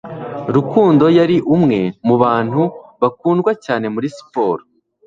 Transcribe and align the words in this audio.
Rukundo 0.55 1.05
yari 1.17 1.37
umwe 1.55 1.79
mu 2.07 2.15
bantu 2.23 2.61
bakundwa 3.01 3.51
cyane 3.65 3.85
muri 3.93 4.07
siporo 4.17 4.63